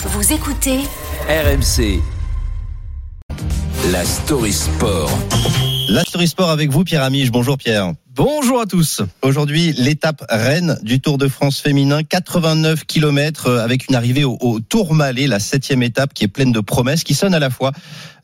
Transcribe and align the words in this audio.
Vous 0.00 0.32
écoutez 0.32 0.78
RMC. 1.28 2.00
La 3.90 4.04
story 4.04 4.52
sport. 4.52 5.10
La 5.88 6.04
Story 6.04 6.28
Sport 6.28 6.50
avec 6.50 6.70
vous, 6.70 6.84
Pierre 6.84 7.02
Amiche. 7.02 7.32
Bonjour 7.32 7.58
Pierre. 7.58 7.94
Bonjour 8.18 8.60
à 8.60 8.66
tous. 8.66 9.00
Aujourd'hui, 9.22 9.72
l'étape 9.74 10.24
reine 10.28 10.76
du 10.82 11.00
Tour 11.00 11.18
de 11.18 11.28
France 11.28 11.60
féminin, 11.60 12.02
89 12.02 12.84
km 12.84 13.48
avec 13.48 13.86
une 13.86 13.94
arrivée 13.94 14.24
au, 14.24 14.36
au 14.40 14.58
Tourmalet, 14.58 15.28
la 15.28 15.38
septième 15.38 15.84
étape 15.84 16.12
qui 16.14 16.24
est 16.24 16.28
pleine 16.28 16.50
de 16.50 16.58
promesses, 16.58 17.04
qui 17.04 17.14
sonne 17.14 17.32
à 17.32 17.38
la 17.38 17.48
fois 17.48 17.70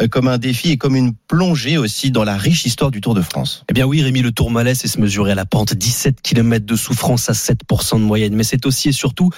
euh, 0.00 0.08
comme 0.08 0.28
un 0.28 0.38
défi 0.38 0.70
et 0.70 0.78
comme 0.78 0.96
une 0.96 1.12
plongée 1.28 1.76
aussi 1.76 2.10
dans 2.10 2.24
la 2.24 2.38
riche 2.38 2.64
histoire 2.64 2.90
du 2.90 3.02
Tour 3.02 3.12
de 3.12 3.20
France. 3.20 3.66
Eh 3.68 3.74
bien 3.74 3.84
oui, 3.84 4.00
Rémi, 4.00 4.22
le 4.22 4.32
Tourmalet, 4.32 4.74
c'est 4.74 4.88
se 4.88 4.98
mesurer 4.98 5.32
à 5.32 5.34
la 5.34 5.44
pente. 5.44 5.74
17 5.74 6.22
km 6.22 6.64
de 6.64 6.74
souffrance 6.74 7.28
à 7.28 7.34
7% 7.34 7.96
de 7.96 8.04
moyenne. 8.04 8.34
Mais 8.34 8.44
c'est 8.44 8.64
aussi 8.64 8.88
et 8.88 8.92
surtout 8.92 9.28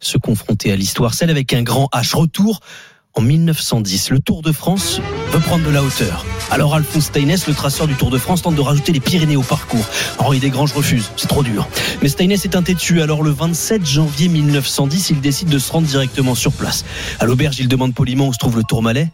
se 0.00 0.18
confronter 0.18 0.70
à 0.70 0.76
l'histoire, 0.76 1.14
celle 1.14 1.30
avec 1.30 1.54
un 1.54 1.62
grand 1.62 1.88
H. 1.94 2.14
Retour 2.14 2.60
en 3.14 3.20
1910. 3.20 4.10
Le 4.10 4.18
Tour 4.18 4.42
de 4.42 4.52
France 4.52 5.00
veut 5.30 5.40
prendre 5.40 5.64
de 5.64 5.70
la 5.70 5.82
hauteur. 5.82 6.24
Alors 6.50 6.74
Alphonse 6.74 7.04
Steines, 7.04 7.36
le 7.46 7.54
traceur 7.54 7.86
du 7.86 7.94
Tour 7.94 8.10
de 8.10 8.18
France, 8.18 8.42
tente 8.42 8.54
de 8.54 8.60
rajouter 8.60 8.92
les 8.92 9.00
Pyrénées 9.00 9.36
au 9.36 9.42
parcours. 9.42 9.84
Henri 10.18 10.40
Desgranges 10.40 10.72
refuse, 10.72 11.10
c'est 11.16 11.28
trop 11.28 11.42
dur. 11.42 11.68
Mais 12.02 12.08
Steines 12.08 12.32
est 12.32 12.56
un 12.56 12.62
têtu, 12.62 13.02
alors 13.02 13.22
le 13.22 13.30
27 13.30 13.84
janvier 13.86 14.28
1910, 14.28 15.10
il 15.10 15.20
décide 15.20 15.48
de 15.48 15.58
se 15.58 15.72
rendre 15.72 15.86
directement 15.86 16.34
sur 16.34 16.52
place. 16.52 16.84
À 17.20 17.24
l'auberge, 17.24 17.58
il 17.58 17.68
demande 17.68 17.94
poliment 17.94 18.28
où 18.28 18.32
se 18.32 18.38
trouve 18.38 18.56
le 18.56 18.64
Tourmalet. 18.64 19.08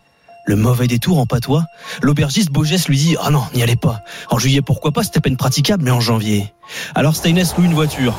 Le 0.46 0.56
mauvais 0.56 0.86
détour 0.86 1.18
en 1.18 1.26
patois. 1.26 1.64
L'aubergiste 2.02 2.50
Beaugès 2.50 2.88
lui 2.88 2.96
dit 2.96 3.16
Ah 3.20 3.30
non, 3.30 3.42
n'y 3.54 3.62
allez 3.62 3.76
pas. 3.76 4.00
En 4.30 4.38
juillet, 4.38 4.62
pourquoi 4.62 4.90
pas, 4.90 5.04
c'était 5.04 5.18
à 5.18 5.20
peine 5.20 5.36
praticable, 5.36 5.84
mais 5.84 5.90
en 5.90 6.00
janvier. 6.00 6.52
Alors 6.94 7.14
Steines 7.14 7.44
loue 7.56 7.64
une 7.64 7.74
voiture 7.74 8.18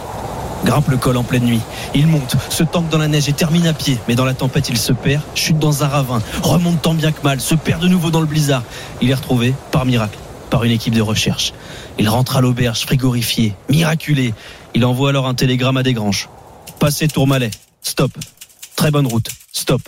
grimpe 0.65 0.89
le 0.89 0.97
col 0.97 1.17
en 1.17 1.23
pleine 1.23 1.43
nuit. 1.43 1.61
Il 1.93 2.07
monte, 2.07 2.35
se 2.49 2.63
tanque 2.63 2.89
dans 2.89 2.97
la 2.97 3.07
neige 3.07 3.27
et 3.29 3.33
termine 3.33 3.67
à 3.67 3.73
pied. 3.73 3.97
Mais 4.07 4.15
dans 4.15 4.25
la 4.25 4.33
tempête, 4.33 4.69
il 4.69 4.77
se 4.77 4.93
perd, 4.93 5.21
chute 5.35 5.59
dans 5.59 5.83
un 5.83 5.87
ravin, 5.87 6.21
remonte 6.43 6.81
tant 6.81 6.93
bien 6.93 7.11
que 7.11 7.21
mal, 7.23 7.39
se 7.39 7.55
perd 7.55 7.81
de 7.81 7.87
nouveau 7.87 8.11
dans 8.11 8.21
le 8.21 8.25
blizzard. 8.25 8.63
Il 9.01 9.09
est 9.09 9.13
retrouvé, 9.13 9.53
par 9.71 9.85
miracle, 9.85 10.17
par 10.49 10.63
une 10.63 10.71
équipe 10.71 10.93
de 10.93 11.01
recherche. 11.01 11.53
Il 11.97 12.09
rentre 12.09 12.37
à 12.37 12.41
l'auberge, 12.41 12.81
frigorifié, 12.81 13.55
miraculé. 13.69 14.33
Il 14.73 14.85
envoie 14.85 15.09
alors 15.09 15.27
un 15.27 15.33
télégramme 15.33 15.77
à 15.77 15.83
Desgranges. 15.83 16.29
Passez 16.79 17.07
Tourmalet, 17.07 17.51
stop. 17.81 18.11
Très 18.75 18.91
bonne 18.91 19.07
route, 19.07 19.29
stop. 19.51 19.81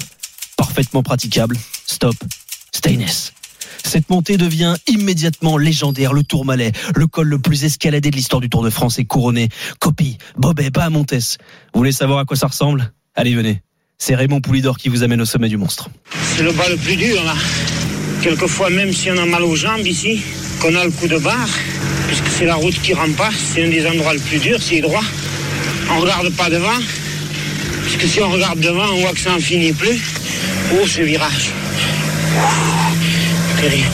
Parfaitement 0.57 1.03
praticable, 1.03 1.57
stop. 1.85 2.15
Steines. 2.71 3.33
Cette 3.83 4.09
montée 4.09 4.37
devient 4.37 4.75
immédiatement 4.87 5.57
légendaire. 5.57 6.13
Le 6.13 6.23
Tourmalet, 6.23 6.71
le 6.95 7.07
col 7.07 7.27
le 7.27 7.39
plus 7.39 7.63
escaladé 7.63 8.09
de 8.09 8.15
l'histoire 8.15 8.41
du 8.41 8.49
Tour 8.49 8.63
de 8.63 8.69
France, 8.69 8.99
est 8.99 9.05
couronné. 9.05 9.49
Copie, 9.79 10.17
Bobet, 10.37 10.69
Bahamontes. 10.69 11.37
Vous 11.73 11.79
voulez 11.79 11.91
savoir 11.91 12.19
à 12.19 12.25
quoi 12.25 12.37
ça 12.37 12.47
ressemble? 12.47 12.91
Allez, 13.15 13.35
venez. 13.35 13.61
C'est 13.97 14.15
Raymond 14.15 14.41
Poulidor 14.41 14.77
qui 14.77 14.89
vous 14.89 15.03
amène 15.03 15.21
au 15.21 15.25
sommet 15.25 15.49
du 15.49 15.57
monstre. 15.57 15.89
C'est 16.35 16.43
le 16.43 16.51
bas 16.51 16.67
le 16.69 16.77
plus 16.77 16.95
dur 16.95 17.23
là. 17.23 17.35
Quelquefois, 18.21 18.69
même 18.69 18.91
si 18.91 19.11
on 19.11 19.17
a 19.17 19.25
mal 19.25 19.43
aux 19.43 19.55
jambes 19.55 19.85
ici, 19.85 20.21
qu'on 20.61 20.75
a 20.75 20.85
le 20.85 20.91
coup 20.91 21.07
de 21.07 21.17
barre, 21.17 21.49
puisque 22.07 22.27
c'est 22.27 22.45
la 22.45 22.55
route 22.55 22.73
qui 22.81 22.93
rempasse, 22.93 23.35
c'est 23.53 23.65
un 23.65 23.69
des 23.69 23.85
endroits 23.85 24.13
le 24.13 24.19
plus 24.19 24.39
dur, 24.39 24.57
c'est 24.61 24.81
droit. 24.81 25.03
On 25.91 25.99
regarde 25.99 26.29
pas 26.31 26.49
devant, 26.49 26.79
puisque 27.83 28.07
si 28.07 28.21
on 28.21 28.31
regarde 28.31 28.59
devant, 28.59 28.87
on 28.93 29.01
voit 29.01 29.11
que 29.11 29.19
ça 29.19 29.31
n'en 29.31 29.39
finit 29.39 29.73
plus. 29.73 30.01
Oh, 30.73 30.87
ce 30.87 31.01
virage. 31.01 31.51
Terrible. 33.63 33.87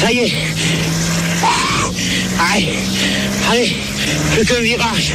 Ça 0.00 0.12
y 0.12 0.18
est. 0.18 0.32
Allez, 2.38 2.78
allez, 3.50 3.76
plus 3.95 3.95
qu'un 4.46 4.60
virage. 4.60 5.12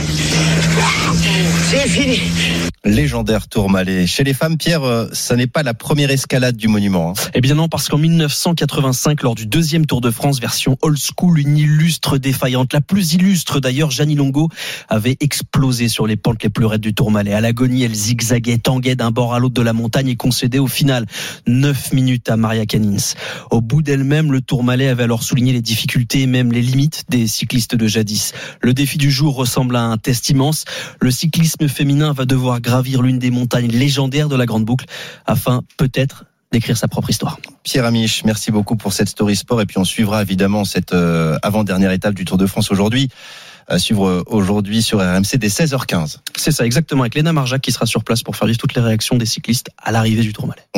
C'est 1.69 1.87
fini. 1.87 2.19
Légendaire 2.83 3.47
Tourmalet. 3.47 4.07
Chez 4.07 4.23
les 4.23 4.33
femmes, 4.33 4.57
Pierre, 4.57 4.83
euh, 4.83 5.07
ça 5.13 5.35
n'est 5.35 5.45
pas 5.45 5.61
la 5.61 5.75
première 5.75 6.09
escalade 6.09 6.57
du 6.57 6.67
monument. 6.67 7.11
hein. 7.11 7.29
Eh 7.35 7.41
bien 7.41 7.53
non, 7.53 7.69
parce 7.69 7.87
qu'en 7.89 7.99
1985, 7.99 9.21
lors 9.21 9.35
du 9.35 9.45
deuxième 9.45 9.85
Tour 9.85 10.01
de 10.01 10.09
France 10.09 10.39
version 10.41 10.77
old 10.81 10.97
school, 10.97 11.37
une 11.39 11.57
illustre 11.59 12.17
défaillante, 12.17 12.73
la 12.73 12.81
plus 12.81 13.13
illustre 13.13 13.59
d'ailleurs, 13.59 13.91
Jeannie 13.91 14.15
Longo, 14.15 14.49
avait 14.89 15.15
explosé 15.19 15.89
sur 15.89 16.07
les 16.07 16.15
pentes 16.15 16.41
les 16.41 16.49
plus 16.49 16.65
raides 16.65 16.81
du 16.81 16.95
Tourmalet. 16.95 17.33
À 17.33 17.41
l'agonie, 17.41 17.83
elle 17.83 17.93
zigzaguait, 17.93 18.57
tanguait 18.57 18.95
d'un 18.95 19.11
bord 19.11 19.35
à 19.35 19.39
l'autre 19.39 19.53
de 19.53 19.61
la 19.61 19.73
montagne 19.73 20.07
et 20.07 20.15
concédait 20.15 20.57
au 20.59 20.67
final 20.67 21.05
9 21.45 21.93
minutes 21.93 22.29
à 22.31 22.35
Maria 22.35 22.65
Canins. 22.65 23.13
Au 23.51 23.61
bout 23.61 23.83
d'elle-même, 23.83 24.31
le 24.31 24.41
Tourmalet 24.41 24.87
avait 24.87 25.03
alors 25.03 25.21
souligné 25.21 25.53
les 25.53 25.61
difficultés 25.61 26.21
et 26.21 26.27
même 26.27 26.51
les 26.51 26.61
limites 26.63 27.03
des 27.09 27.27
cyclistes 27.27 27.75
de 27.75 27.85
jadis. 27.87 28.33
Le 28.59 28.73
défi 28.81 28.97
du 28.97 29.11
jour 29.11 29.35
ressemble 29.35 29.75
à 29.75 29.83
un 29.83 29.97
test 29.97 30.29
immense. 30.29 30.65
Le 30.99 31.11
cyclisme 31.11 31.67
féminin 31.67 32.13
va 32.13 32.25
devoir 32.25 32.61
gravir 32.61 33.03
l'une 33.03 33.19
des 33.19 33.29
montagnes 33.29 33.69
légendaires 33.69 34.27
de 34.27 34.35
la 34.35 34.47
Grande 34.47 34.65
Boucle 34.65 34.85
afin 35.27 35.61
peut-être 35.77 36.25
d'écrire 36.51 36.75
sa 36.75 36.87
propre 36.87 37.11
histoire. 37.11 37.37
Pierre 37.61 37.85
Amiche, 37.85 38.23
merci 38.25 38.49
beaucoup 38.49 38.75
pour 38.75 38.93
cette 38.93 39.07
story 39.07 39.35
sport. 39.35 39.61
Et 39.61 39.67
puis 39.67 39.77
on 39.77 39.83
suivra 39.83 40.23
évidemment 40.23 40.65
cette 40.65 40.93
euh, 40.93 41.37
avant-dernière 41.43 41.91
étape 41.91 42.15
du 42.15 42.25
Tour 42.25 42.39
de 42.39 42.47
France 42.47 42.71
aujourd'hui. 42.71 43.09
À 43.67 43.77
suivre 43.77 44.07
euh, 44.07 44.23
aujourd'hui 44.25 44.81
sur 44.81 44.97
RMC 44.97 45.37
dès 45.37 45.49
16h15. 45.49 46.17
C'est 46.35 46.51
ça 46.51 46.65
exactement 46.65 47.03
avec 47.03 47.13
Léna 47.13 47.33
Marjac 47.33 47.61
qui 47.61 47.71
sera 47.71 47.85
sur 47.85 48.03
place 48.03 48.23
pour 48.23 48.35
faire 48.35 48.47
vivre 48.47 48.57
toutes 48.57 48.73
les 48.73 48.81
réactions 48.81 49.15
des 49.15 49.27
cyclistes 49.27 49.69
à 49.77 49.91
l'arrivée 49.91 50.23
du 50.23 50.33
Tourmalet. 50.33 50.63